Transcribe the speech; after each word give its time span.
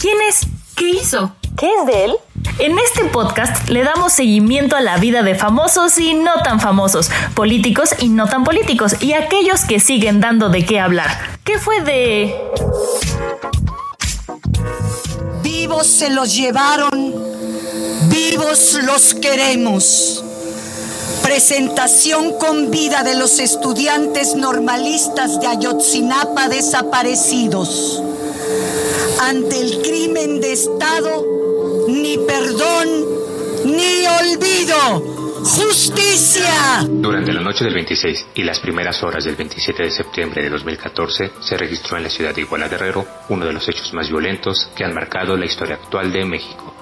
¿Quién 0.00 0.16
es? 0.28 0.40
¿Qué 0.74 0.90
hizo? 0.90 1.34
¿Qué 1.56 1.70
es 1.80 1.86
de 1.86 2.04
él? 2.06 2.12
En 2.58 2.78
este 2.78 3.04
podcast 3.04 3.68
le 3.68 3.82
damos 3.84 4.12
seguimiento 4.12 4.76
a 4.76 4.80
la 4.80 4.96
vida 4.96 5.22
de 5.22 5.34
famosos 5.34 5.96
y 5.98 6.14
no 6.14 6.42
tan 6.42 6.60
famosos, 6.60 7.10
políticos 7.34 7.90
y 7.98 8.08
no 8.08 8.26
tan 8.26 8.44
políticos, 8.44 8.96
y 9.00 9.12
aquellos 9.12 9.64
que 9.64 9.80
siguen 9.80 10.20
dando 10.20 10.48
de 10.48 10.64
qué 10.64 10.80
hablar. 10.80 11.10
¿Qué 11.44 11.58
fue 11.58 11.80
de... 11.82 12.34
Vivos 15.42 15.86
se 15.86 16.10
los 16.10 16.34
llevaron, 16.34 17.14
vivos 18.08 18.78
los 18.82 19.14
queremos. 19.14 20.24
Presentación 21.22 22.38
con 22.38 22.70
vida 22.70 23.02
de 23.02 23.14
los 23.14 23.38
estudiantes 23.38 24.34
normalistas 24.34 25.40
de 25.40 25.46
Ayotzinapa 25.46 26.48
desaparecidos. 26.48 28.02
Ante 29.20 29.60
el 29.60 29.82
crimen 29.82 30.40
de 30.40 30.52
Estado, 30.52 31.24
ni 31.88 32.18
perdón, 32.18 32.88
ni 33.64 34.06
olvido. 34.06 35.22
¡Justicia! 35.44 36.86
Durante 36.88 37.32
la 37.32 37.40
noche 37.40 37.64
del 37.64 37.74
26 37.74 38.26
y 38.34 38.44
las 38.44 38.60
primeras 38.60 39.02
horas 39.02 39.24
del 39.24 39.34
27 39.34 39.82
de 39.82 39.90
septiembre 39.90 40.42
de 40.42 40.50
2014 40.50 41.32
se 41.40 41.56
registró 41.56 41.96
en 41.96 42.04
la 42.04 42.10
ciudad 42.10 42.34
de 42.34 42.42
Iguala 42.42 42.68
Guerrero 42.68 43.04
uno 43.28 43.44
de 43.44 43.52
los 43.52 43.68
hechos 43.68 43.92
más 43.92 44.08
violentos 44.08 44.70
que 44.76 44.84
han 44.84 44.94
marcado 44.94 45.36
la 45.36 45.46
historia 45.46 45.74
actual 45.74 46.12
de 46.12 46.24
México. 46.24 46.72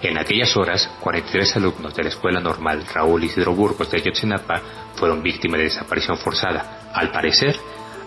En 0.00 0.18
aquellas 0.18 0.56
horas, 0.56 0.88
43 1.00 1.56
alumnos 1.56 1.94
de 1.94 2.02
la 2.04 2.08
Escuela 2.10 2.40
Normal 2.40 2.86
Raúl 2.86 3.24
Isidro 3.24 3.54
Burgos 3.54 3.90
de 3.90 3.98
Ayotzinapa 3.98 4.62
fueron 4.94 5.22
víctimas 5.22 5.58
de 5.58 5.64
desaparición 5.64 6.16
forzada, 6.18 6.90
al 6.94 7.10
parecer, 7.10 7.56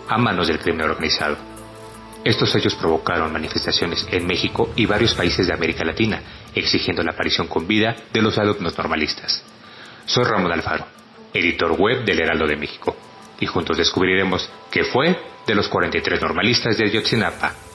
a 0.08 0.18
manos 0.18 0.48
del 0.48 0.58
crimen 0.58 0.82
organizado. 0.82 1.49
Estos 2.22 2.54
hechos 2.54 2.74
provocaron 2.74 3.32
manifestaciones 3.32 4.06
en 4.10 4.26
México 4.26 4.70
y 4.76 4.84
varios 4.84 5.14
países 5.14 5.46
de 5.46 5.54
América 5.54 5.84
Latina, 5.84 6.22
exigiendo 6.54 7.02
la 7.02 7.12
aparición 7.12 7.46
con 7.46 7.66
vida 7.66 7.96
de 8.12 8.20
los 8.20 8.36
alumnos 8.36 8.76
normalistas. 8.76 9.42
Soy 10.04 10.24
Ramón 10.24 10.52
Alfaro, 10.52 10.86
editor 11.32 11.72
web 11.72 12.04
del 12.04 12.20
Heraldo 12.20 12.46
de 12.46 12.56
México, 12.56 12.94
y 13.40 13.46
juntos 13.46 13.78
descubriremos 13.78 14.50
qué 14.70 14.84
fue 14.84 15.18
de 15.46 15.54
los 15.54 15.68
43 15.68 16.20
normalistas 16.20 16.76
de 16.76 16.84
Ayotzinapa. 16.84 17.69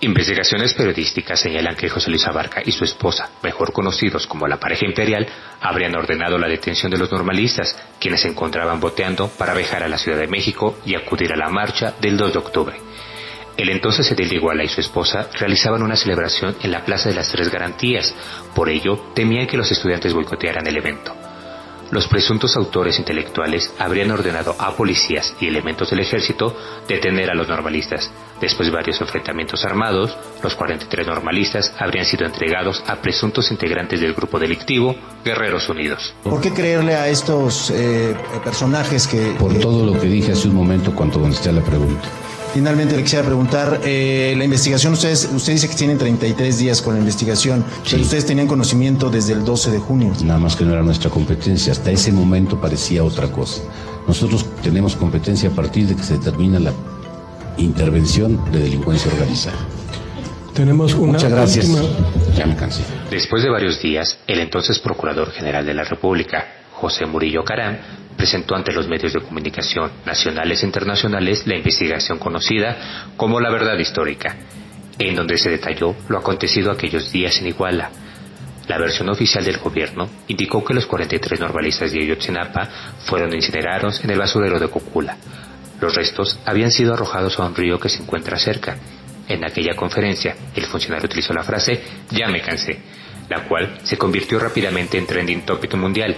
Investigaciones 0.00 0.74
periodísticas 0.74 1.40
señalan 1.40 1.74
que 1.74 1.88
José 1.88 2.10
Luis 2.10 2.26
Abarca 2.26 2.60
y 2.62 2.70
su 2.72 2.84
esposa, 2.84 3.30
mejor 3.42 3.72
conocidos 3.72 4.26
como 4.26 4.46
la 4.46 4.60
pareja 4.60 4.84
imperial, 4.84 5.26
habrían 5.60 5.96
ordenado 5.96 6.36
la 6.36 6.48
detención 6.48 6.92
de 6.92 6.98
los 6.98 7.10
normalistas, 7.10 7.74
quienes 7.98 8.20
se 8.20 8.28
encontraban 8.28 8.78
boteando 8.78 9.28
para 9.28 9.54
viajar 9.54 9.82
a 9.82 9.88
la 9.88 9.96
Ciudad 9.96 10.18
de 10.18 10.26
México 10.26 10.78
y 10.84 10.94
acudir 10.94 11.32
a 11.32 11.36
la 11.36 11.48
marcha 11.48 11.94
del 11.98 12.18
2 12.18 12.32
de 12.34 12.38
octubre. 12.38 12.76
El 13.56 13.70
entonces 13.70 14.10
edil 14.12 14.28
de 14.28 14.34
Iguala 14.34 14.64
y 14.64 14.68
su 14.68 14.82
esposa 14.82 15.30
realizaban 15.32 15.82
una 15.82 15.96
celebración 15.96 16.54
en 16.62 16.72
la 16.72 16.84
Plaza 16.84 17.08
de 17.08 17.14
las 17.14 17.32
Tres 17.32 17.50
Garantías, 17.50 18.14
por 18.54 18.68
ello 18.68 19.12
temían 19.14 19.46
que 19.46 19.56
los 19.56 19.72
estudiantes 19.72 20.12
boicotearan 20.12 20.66
el 20.66 20.76
evento. 20.76 21.15
Los 21.90 22.08
presuntos 22.08 22.56
autores 22.56 22.98
intelectuales 22.98 23.72
habrían 23.78 24.10
ordenado 24.10 24.56
a 24.58 24.74
policías 24.76 25.34
y 25.40 25.46
elementos 25.46 25.90
del 25.90 26.00
ejército 26.00 26.54
detener 26.88 27.30
a 27.30 27.34
los 27.34 27.48
normalistas. 27.48 28.10
Después 28.40 28.68
de 28.68 28.74
varios 28.74 29.00
enfrentamientos 29.00 29.64
armados, 29.64 30.16
los 30.42 30.54
43 30.54 31.06
normalistas 31.06 31.72
habrían 31.78 32.04
sido 32.04 32.26
entregados 32.26 32.82
a 32.86 32.96
presuntos 32.96 33.50
integrantes 33.50 34.00
del 34.00 34.14
grupo 34.14 34.38
delictivo 34.38 34.94
Guerreros 35.24 35.68
Unidos. 35.68 36.14
¿Por 36.22 36.40
qué 36.40 36.52
creerle 36.52 36.94
a 36.94 37.08
estos 37.08 37.70
eh, 37.70 38.16
personajes 38.42 39.06
que... 39.06 39.36
Por 39.38 39.58
todo 39.58 39.86
lo 39.86 39.98
que 39.98 40.06
dije 40.06 40.32
hace 40.32 40.48
un 40.48 40.54
momento 40.54 40.94
cuando 40.94 41.20
contesté 41.20 41.52
la 41.52 41.62
pregunta. 41.62 42.08
Finalmente 42.60 42.96
le 42.96 43.02
quisiera 43.02 43.22
preguntar, 43.22 43.82
eh, 43.84 44.34
la 44.34 44.42
investigación, 44.42 44.94
ustedes, 44.94 45.28
usted 45.30 45.52
dice 45.52 45.68
que 45.68 45.74
tienen 45.74 45.98
33 45.98 46.58
días 46.58 46.80
con 46.80 46.94
la 46.94 47.00
investigación, 47.00 47.62
pero 47.90 48.00
ustedes 48.00 48.24
tenían 48.24 48.46
conocimiento 48.46 49.10
desde 49.10 49.34
el 49.34 49.44
12 49.44 49.72
de 49.72 49.78
junio. 49.78 50.10
Nada 50.24 50.38
más 50.40 50.56
que 50.56 50.64
no 50.64 50.72
era 50.72 50.82
nuestra 50.82 51.10
competencia, 51.10 51.72
hasta 51.72 51.90
ese 51.90 52.12
momento 52.12 52.58
parecía 52.58 53.04
otra 53.04 53.30
cosa. 53.30 53.60
Nosotros 54.08 54.46
tenemos 54.62 54.96
competencia 54.96 55.50
a 55.50 55.52
partir 55.52 55.86
de 55.86 55.96
que 55.96 56.02
se 56.02 56.14
determina 56.16 56.58
la 56.58 56.72
intervención 57.58 58.40
de 58.50 58.60
delincuencia 58.60 59.12
organizada. 59.12 59.58
Tenemos 60.54 60.94
una 60.94 61.12
Muchas 61.12 61.30
gracias. 61.30 61.66
última- 61.68 61.86
Ya 62.38 62.46
me 62.46 62.56
cansé. 62.56 62.80
Después 63.10 63.42
de 63.42 63.50
varios 63.50 63.82
días, 63.82 64.16
el 64.26 64.38
entonces 64.40 64.78
Procurador 64.78 65.30
General 65.32 65.66
de 65.66 65.74
la 65.74 65.84
República, 65.84 66.42
José 66.72 67.04
Murillo 67.04 67.44
Caram, 67.44 67.76
presentó 68.16 68.54
ante 68.54 68.72
los 68.72 68.88
medios 68.88 69.12
de 69.12 69.20
comunicación 69.20 69.90
nacionales 70.04 70.62
e 70.62 70.66
internacionales 70.66 71.46
la 71.46 71.56
investigación 71.56 72.18
conocida 72.18 73.12
como 73.16 73.40
La 73.40 73.50
Verdad 73.50 73.78
Histórica, 73.78 74.36
en 74.98 75.14
donde 75.14 75.38
se 75.38 75.50
detalló 75.50 75.94
lo 76.08 76.18
acontecido 76.18 76.70
aquellos 76.70 77.12
días 77.12 77.38
en 77.38 77.48
Iguala. 77.48 77.90
La 78.68 78.78
versión 78.78 79.08
oficial 79.08 79.44
del 79.44 79.58
gobierno 79.58 80.08
indicó 80.26 80.64
que 80.64 80.74
los 80.74 80.86
43 80.86 81.38
normalistas 81.38 81.92
de 81.92 82.00
Ayotzinapa 82.00 82.68
fueron 83.04 83.32
incinerados 83.32 84.02
en 84.02 84.10
el 84.10 84.18
basurero 84.18 84.58
de 84.58 84.68
Cocula. 84.68 85.16
Los 85.80 85.94
restos 85.94 86.40
habían 86.44 86.72
sido 86.72 86.94
arrojados 86.94 87.38
a 87.38 87.44
un 87.44 87.54
río 87.54 87.78
que 87.78 87.88
se 87.88 88.02
encuentra 88.02 88.38
cerca. 88.38 88.76
En 89.28 89.44
aquella 89.44 89.76
conferencia, 89.76 90.34
el 90.54 90.64
funcionario 90.64 91.06
utilizó 91.06 91.32
la 91.32 91.44
frase 91.44 91.80
Ya 92.10 92.28
me 92.28 92.40
cansé, 92.40 92.80
la 93.28 93.44
cual 93.44 93.78
se 93.84 93.98
convirtió 93.98 94.38
rápidamente 94.38 94.98
en 94.98 95.06
trending 95.06 95.42
topic 95.42 95.74
mundial. 95.74 96.16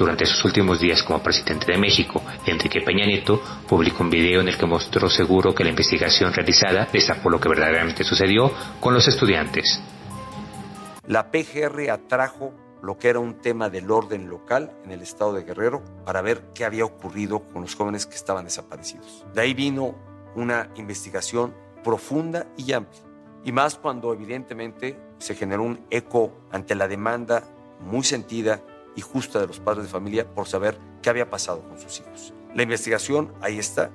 Durante 0.00 0.24
sus 0.24 0.42
últimos 0.46 0.80
días 0.80 1.02
como 1.02 1.22
presidente 1.22 1.70
de 1.70 1.76
México, 1.76 2.22
Enrique 2.46 2.80
Peña 2.80 3.04
Nieto 3.04 3.38
publicó 3.68 4.02
un 4.02 4.08
video 4.08 4.40
en 4.40 4.48
el 4.48 4.56
que 4.56 4.64
mostró 4.64 5.10
seguro 5.10 5.54
que 5.54 5.62
la 5.62 5.68
investigación 5.68 6.32
realizada 6.32 6.88
destapó 6.90 7.28
lo 7.28 7.38
que 7.38 7.50
verdaderamente 7.50 8.02
sucedió 8.02 8.50
con 8.80 8.94
los 8.94 9.06
estudiantes. 9.06 9.78
La 11.06 11.30
PGR 11.30 11.90
atrajo 11.90 12.54
lo 12.82 12.96
que 12.96 13.10
era 13.10 13.18
un 13.18 13.42
tema 13.42 13.68
del 13.68 13.90
orden 13.90 14.30
local 14.30 14.72
en 14.86 14.92
el 14.92 15.02
estado 15.02 15.34
de 15.34 15.44
Guerrero 15.44 15.82
para 16.06 16.22
ver 16.22 16.44
qué 16.54 16.64
había 16.64 16.86
ocurrido 16.86 17.40
con 17.52 17.60
los 17.60 17.74
jóvenes 17.74 18.06
que 18.06 18.16
estaban 18.16 18.46
desaparecidos. 18.46 19.26
De 19.34 19.42
ahí 19.42 19.52
vino 19.52 19.96
una 20.34 20.70
investigación 20.76 21.54
profunda 21.84 22.46
y 22.56 22.72
amplia. 22.72 23.02
Y 23.44 23.52
más 23.52 23.74
cuando 23.74 24.14
evidentemente 24.14 24.98
se 25.18 25.34
generó 25.34 25.62
un 25.62 25.84
eco 25.90 26.32
ante 26.50 26.74
la 26.74 26.88
demanda 26.88 27.44
muy 27.80 28.02
sentida 28.02 28.62
y 28.96 29.00
justa 29.00 29.40
de 29.40 29.46
los 29.46 29.60
padres 29.60 29.84
de 29.84 29.90
familia 29.90 30.28
por 30.28 30.46
saber 30.46 30.78
qué 31.02 31.10
había 31.10 31.30
pasado 31.30 31.62
con 31.68 31.78
sus 31.78 32.00
hijos. 32.00 32.34
La 32.54 32.62
investigación 32.62 33.32
ahí 33.40 33.58
está. 33.58 33.90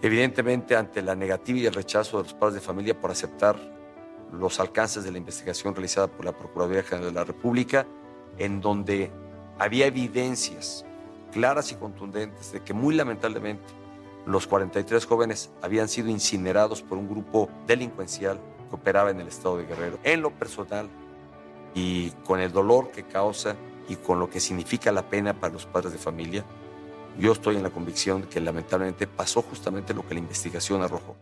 Evidentemente 0.00 0.76
ante 0.76 1.02
la 1.02 1.14
negativa 1.14 1.58
y 1.58 1.66
el 1.66 1.74
rechazo 1.74 2.18
de 2.18 2.24
los 2.24 2.34
padres 2.34 2.54
de 2.54 2.60
familia 2.60 2.98
por 2.98 3.10
aceptar 3.10 3.56
los 4.32 4.60
alcances 4.60 5.04
de 5.04 5.10
la 5.10 5.18
investigación 5.18 5.74
realizada 5.74 6.06
por 6.06 6.24
la 6.24 6.32
Procuraduría 6.32 6.82
General 6.82 7.08
de 7.08 7.14
la 7.14 7.24
República, 7.24 7.86
en 8.36 8.60
donde 8.60 9.10
había 9.58 9.86
evidencias 9.86 10.84
claras 11.32 11.72
y 11.72 11.74
contundentes 11.74 12.52
de 12.52 12.60
que 12.60 12.72
muy 12.72 12.94
lamentablemente 12.94 13.64
los 14.26 14.46
43 14.46 15.04
jóvenes 15.06 15.50
habían 15.62 15.88
sido 15.88 16.08
incinerados 16.08 16.82
por 16.82 16.98
un 16.98 17.08
grupo 17.08 17.48
delincuencial 17.66 18.38
que 18.68 18.76
operaba 18.76 19.10
en 19.10 19.20
el 19.20 19.28
estado 19.28 19.56
de 19.56 19.66
Guerrero. 19.66 19.98
En 20.04 20.22
lo 20.22 20.30
personal 20.30 20.88
y 21.74 22.10
con 22.26 22.40
el 22.40 22.52
dolor 22.52 22.90
que 22.90 23.04
causa 23.04 23.56
y 23.88 23.96
con 23.96 24.18
lo 24.18 24.28
que 24.30 24.40
significa 24.40 24.92
la 24.92 25.08
pena 25.08 25.34
para 25.34 25.52
los 25.52 25.66
padres 25.66 25.92
de 25.92 25.98
familia, 25.98 26.44
yo 27.18 27.32
estoy 27.32 27.56
en 27.56 27.62
la 27.62 27.70
convicción 27.70 28.22
que 28.22 28.40
lamentablemente 28.40 29.06
pasó 29.06 29.42
justamente 29.42 29.94
lo 29.94 30.06
que 30.06 30.14
la 30.14 30.20
investigación 30.20 30.82
arrojó. 30.82 31.16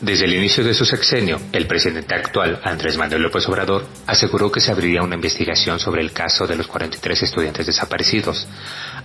Desde 0.00 0.26
el 0.26 0.34
inicio 0.34 0.62
de 0.62 0.74
su 0.74 0.84
sexenio, 0.84 1.40
el 1.50 1.66
presidente 1.66 2.14
actual, 2.14 2.60
Andrés 2.62 2.96
Manuel 2.96 3.20
López 3.20 3.48
Obrador, 3.48 3.84
aseguró 4.06 4.48
que 4.48 4.60
se 4.60 4.70
abriría 4.70 5.02
una 5.02 5.16
investigación 5.16 5.80
sobre 5.80 6.02
el 6.02 6.12
caso 6.12 6.46
de 6.46 6.54
los 6.54 6.68
43 6.68 7.24
estudiantes 7.24 7.66
desaparecidos. 7.66 8.46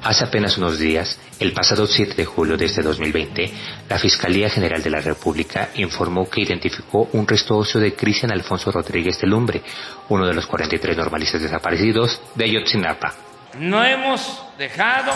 Hace 0.04 0.26
apenas 0.26 0.56
unos 0.60 0.78
días, 0.78 1.20
el 1.40 1.52
pasado 1.52 1.88
7 1.88 2.14
de 2.14 2.26
julio 2.26 2.58
de 2.58 2.66
este 2.66 2.84
2020, 2.84 3.52
la 3.90 3.98
Fiscalía 3.98 4.52
General 4.52 4.84
de 4.84 4.92
la 4.92 5.02
República 5.02 5.70
informó 5.78 6.30
que 6.30 6.44
identificó 6.44 7.10
un 7.14 7.28
resto 7.28 7.58
óseo 7.58 7.82
de 7.82 7.96
Cristian 7.96 8.32
Alfonso 8.32 8.72
Rodríguez 8.72 9.20
de 9.20 9.26
Lumbre, 9.26 9.64
uno 10.10 10.28
de 10.28 10.36
los 10.36 10.46
43 10.46 10.96
normalistas 10.96 11.42
desaparecidos 11.42 12.22
de 12.36 12.46
Ayotzinapa. 12.46 13.16
No 13.58 13.84
hemos 13.84 14.44
dejado 14.60 15.12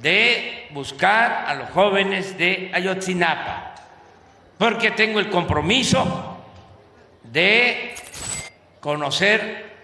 de 0.00 0.68
buscar 0.70 1.44
a 1.46 1.54
los 1.54 1.68
jóvenes 1.70 2.38
de 2.38 2.70
Ayotzinapa, 2.72 3.69
porque 4.60 4.90
tengo 4.90 5.20
el 5.20 5.30
compromiso 5.30 6.36
de 7.22 7.94
conocer 8.78 9.74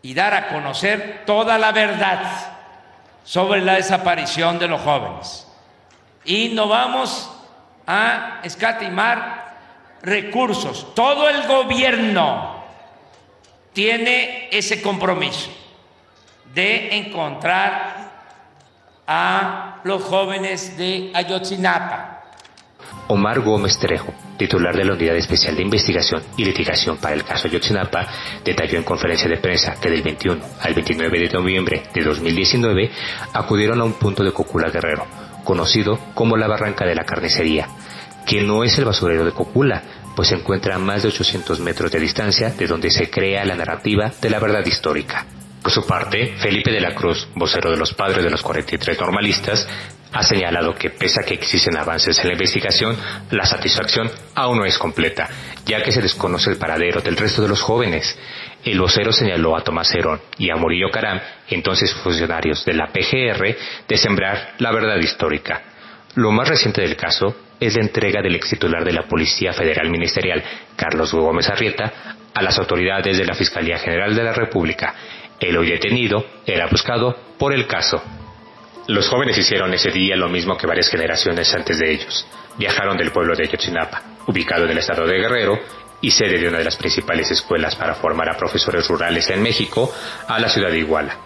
y 0.00 0.14
dar 0.14 0.32
a 0.32 0.46
conocer 0.46 1.24
toda 1.26 1.58
la 1.58 1.72
verdad 1.72 2.22
sobre 3.24 3.60
la 3.60 3.74
desaparición 3.74 4.60
de 4.60 4.68
los 4.68 4.80
jóvenes. 4.82 5.48
Y 6.24 6.50
no 6.50 6.68
vamos 6.68 7.32
a 7.84 8.38
escatimar 8.44 9.56
recursos. 10.02 10.94
Todo 10.94 11.28
el 11.28 11.44
gobierno 11.48 12.62
tiene 13.72 14.50
ese 14.52 14.80
compromiso 14.80 15.50
de 16.54 16.96
encontrar 16.96 18.08
a 19.04 19.80
los 19.82 20.00
jóvenes 20.04 20.78
de 20.78 21.10
Ayotzinapa. 21.12 22.11
Omar 23.12 23.40
Gómez 23.40 23.78
Trejo, 23.78 24.14
titular 24.38 24.74
de 24.74 24.86
la 24.86 24.94
Unidad 24.94 25.14
Especial 25.16 25.54
de 25.54 25.60
Investigación 25.60 26.22
y 26.38 26.46
Litigación 26.46 26.96
para 26.96 27.14
el 27.14 27.24
caso 27.24 27.46
Ayotzinapa, 27.46 28.08
detalló 28.42 28.78
en 28.78 28.84
conferencia 28.84 29.28
de 29.28 29.36
prensa 29.36 29.74
que 29.78 29.90
del 29.90 30.00
21 30.02 30.42
al 30.62 30.72
29 30.72 31.18
de 31.18 31.28
noviembre 31.28 31.82
de 31.92 32.04
2019 32.04 32.90
acudieron 33.34 33.82
a 33.82 33.84
un 33.84 33.92
punto 33.92 34.24
de 34.24 34.32
Cocula 34.32 34.70
Guerrero, 34.70 35.06
conocido 35.44 35.98
como 36.14 36.38
la 36.38 36.48
Barranca 36.48 36.86
de 36.86 36.94
la 36.94 37.04
Carnicería, 37.04 37.68
que 38.26 38.40
no 38.40 38.64
es 38.64 38.78
el 38.78 38.86
basurero 38.86 39.26
de 39.26 39.32
Cocula, 39.32 39.82
pues 40.16 40.28
se 40.28 40.36
encuentra 40.36 40.76
a 40.76 40.78
más 40.78 41.02
de 41.02 41.08
800 41.08 41.60
metros 41.60 41.92
de 41.92 42.00
distancia 42.00 42.48
de 42.48 42.66
donde 42.66 42.90
se 42.90 43.10
crea 43.10 43.44
la 43.44 43.56
narrativa 43.56 44.10
de 44.22 44.30
la 44.30 44.38
verdad 44.38 44.64
histórica. 44.64 45.26
Por 45.62 45.70
su 45.70 45.86
parte, 45.86 46.34
Felipe 46.38 46.72
de 46.72 46.80
la 46.80 46.94
Cruz, 46.94 47.28
vocero 47.34 47.70
de 47.70 47.76
los 47.76 47.92
padres 47.92 48.24
de 48.24 48.30
los 48.30 48.40
43 48.40 48.98
normalistas, 48.98 49.68
ha 50.12 50.22
señalado 50.22 50.74
que 50.74 50.90
pese 50.90 51.20
a 51.20 51.24
que 51.24 51.34
existen 51.34 51.76
avances 51.76 52.18
en 52.18 52.26
la 52.28 52.34
investigación, 52.34 52.96
la 53.30 53.44
satisfacción 53.44 54.10
aún 54.34 54.58
no 54.58 54.64
es 54.64 54.78
completa, 54.78 55.28
ya 55.64 55.82
que 55.82 55.92
se 55.92 56.02
desconoce 56.02 56.50
el 56.50 56.58
paradero 56.58 57.00
del 57.00 57.16
resto 57.16 57.42
de 57.42 57.48
los 57.48 57.62
jóvenes. 57.62 58.18
El 58.64 58.78
vocero 58.78 59.12
señaló 59.12 59.56
a 59.56 59.64
Tomás 59.64 59.92
Herón 59.94 60.20
y 60.38 60.50
a 60.50 60.56
Murillo 60.56 60.90
Caram, 60.90 61.20
entonces 61.48 61.94
funcionarios 61.94 62.64
de 62.64 62.74
la 62.74 62.88
PGR, 62.88 63.56
de 63.88 63.96
sembrar 63.96 64.54
la 64.58 64.70
verdad 64.70 64.98
histórica. 64.98 65.62
Lo 66.14 66.30
más 66.30 66.48
reciente 66.48 66.82
del 66.82 66.96
caso 66.96 67.34
es 67.58 67.74
la 67.74 67.82
entrega 67.82 68.20
del 68.20 68.36
ex 68.36 68.50
titular 68.50 68.84
de 68.84 68.92
la 68.92 69.08
Policía 69.08 69.52
Federal 69.52 69.88
Ministerial, 69.88 70.42
Carlos 70.76 71.12
Gómez 71.12 71.48
Arrieta, 71.48 72.16
a 72.34 72.42
las 72.42 72.58
autoridades 72.58 73.16
de 73.18 73.24
la 73.24 73.34
Fiscalía 73.34 73.78
General 73.78 74.14
de 74.14 74.22
la 74.22 74.32
República. 74.32 74.94
El 75.40 75.56
hoy 75.56 75.70
detenido 75.70 76.24
era 76.46 76.66
buscado 76.66 77.16
por 77.38 77.54
el 77.54 77.66
caso. 77.66 78.02
Los 78.88 79.08
jóvenes 79.08 79.38
hicieron 79.38 79.72
ese 79.72 79.92
día 79.92 80.16
lo 80.16 80.28
mismo 80.28 80.56
que 80.56 80.66
varias 80.66 80.88
generaciones 80.88 81.54
antes 81.54 81.78
de 81.78 81.92
ellos. 81.92 82.26
Viajaron 82.58 82.96
del 82.96 83.12
pueblo 83.12 83.36
de 83.36 83.46
Ayotzinapa, 83.46 84.02
ubicado 84.26 84.64
en 84.64 84.72
el 84.72 84.78
estado 84.78 85.06
de 85.06 85.18
Guerrero 85.18 85.58
y 86.00 86.10
sede 86.10 86.38
de 86.38 86.48
una 86.48 86.58
de 86.58 86.64
las 86.64 86.76
principales 86.76 87.30
escuelas 87.30 87.76
para 87.76 87.94
formar 87.94 88.28
a 88.28 88.36
profesores 88.36 88.88
rurales 88.88 89.30
en 89.30 89.40
México, 89.40 89.94
a 90.26 90.38
la 90.40 90.48
ciudad 90.48 90.70
de 90.70 90.78
Iguala. 90.78 91.16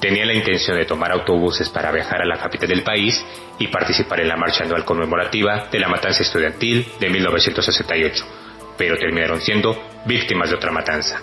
Tenían 0.00 0.28
la 0.28 0.34
intención 0.34 0.76
de 0.78 0.86
tomar 0.86 1.10
autobuses 1.10 1.68
para 1.68 1.90
viajar 1.90 2.22
a 2.22 2.26
la 2.26 2.38
capital 2.38 2.68
del 2.68 2.84
país 2.84 3.22
y 3.58 3.66
participar 3.66 4.20
en 4.20 4.28
la 4.28 4.36
marcha 4.36 4.62
anual 4.62 4.84
conmemorativa 4.84 5.68
de 5.70 5.80
la 5.80 5.88
matanza 5.88 6.22
estudiantil 6.22 6.86
de 7.00 7.10
1968, 7.10 8.24
pero 8.78 8.96
terminaron 8.96 9.40
siendo 9.40 9.76
víctimas 10.06 10.48
de 10.48 10.56
otra 10.56 10.70
matanza. 10.70 11.20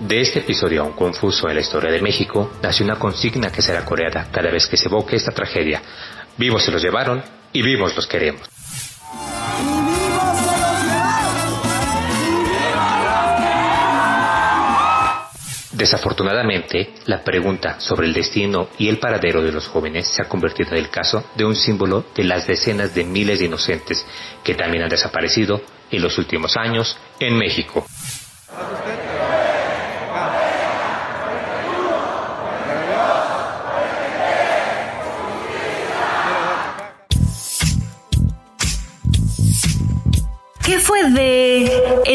De 0.00 0.20
este 0.20 0.40
episodio 0.40 0.82
aún 0.82 0.92
confuso 0.92 1.48
en 1.48 1.54
la 1.54 1.62
historia 1.62 1.90
de 1.90 2.02
México, 2.02 2.52
nació 2.62 2.84
una 2.84 2.98
consigna 2.98 3.50
que 3.50 3.62
será 3.62 3.82
coreada 3.84 4.28
cada 4.30 4.50
vez 4.50 4.66
que 4.66 4.76
se 4.76 4.88
evoque 4.88 5.16
esta 5.16 5.32
tragedia. 5.32 5.80
Vivos 6.36 6.64
se 6.64 6.70
los 6.70 6.82
llevaron 6.82 7.22
y 7.52 7.62
vivos 7.62 7.96
los 7.96 8.06
queremos. 8.06 8.42
Desafortunadamente, 15.72 16.94
la 17.06 17.22
pregunta 17.22 17.80
sobre 17.80 18.06
el 18.06 18.12
destino 18.12 18.68
y 18.78 18.88
el 18.88 18.98
paradero 18.98 19.42
de 19.42 19.52
los 19.52 19.66
jóvenes 19.68 20.08
se 20.08 20.22
ha 20.22 20.28
convertido 20.28 20.70
en 20.70 20.78
el 20.78 20.90
caso 20.90 21.24
de 21.36 21.44
un 21.44 21.54
símbolo 21.54 22.04
de 22.14 22.24
las 22.24 22.46
decenas 22.46 22.94
de 22.94 23.04
miles 23.04 23.38
de 23.38 23.46
inocentes 23.46 24.04
que 24.44 24.54
también 24.54 24.84
han 24.84 24.90
desaparecido 24.90 25.62
en 25.90 26.02
los 26.02 26.18
últimos 26.18 26.56
años 26.56 26.98
en 27.18 27.36
México. 27.36 27.86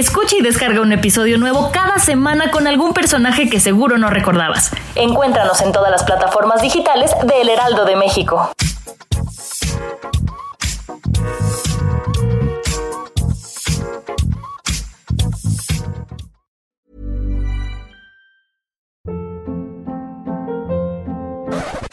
Escucha 0.01 0.35
y 0.35 0.41
descarga 0.41 0.81
un 0.81 0.91
episodio 0.91 1.37
nuevo 1.37 1.69
cada 1.71 1.99
semana 1.99 2.49
con 2.49 2.65
algún 2.65 2.91
personaje 2.91 3.51
que 3.51 3.59
seguro 3.59 3.99
no 3.99 4.09
recordabas. 4.09 4.71
Encuéntranos 4.95 5.61
en 5.61 5.71
todas 5.71 5.91
las 5.91 6.03
plataformas 6.03 6.59
digitales 6.59 7.11
de 7.21 7.41
El 7.41 7.49
Heraldo 7.49 7.85
de 7.85 7.95
México. 7.95 8.51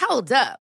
Hold 0.09 0.33
up. 0.33 0.68